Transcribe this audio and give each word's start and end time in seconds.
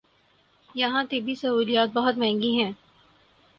یہاں 0.75 1.03
طبی 1.09 1.35
سہولیات 1.35 1.89
بہت 1.93 2.17
مہنگی 2.17 2.53
ہیں۔ 2.63 2.71